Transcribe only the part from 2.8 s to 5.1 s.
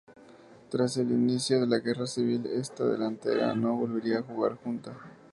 delantera no volvería a jugar junta.